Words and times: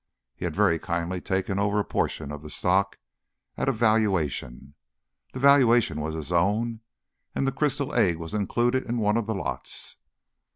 He 0.35 0.45
had 0.45 0.55
very 0.55 0.79
kindly 0.79 1.21
taken 1.21 1.59
over 1.59 1.77
a 1.77 1.85
portion 1.85 2.31
of 2.31 2.41
the 2.41 2.49
stock 2.49 2.97
at 3.55 3.69
a 3.69 3.71
valuation. 3.71 4.73
The 5.33 5.39
valuation 5.39 6.01
was 6.01 6.15
his 6.15 6.31
own 6.31 6.79
and 7.35 7.45
the 7.45 7.51
crystal 7.51 7.93
egg 7.93 8.17
was 8.17 8.33
included 8.33 8.85
in 8.87 8.97
one 8.97 9.15
of 9.15 9.27
the 9.27 9.35
lots. 9.35 9.97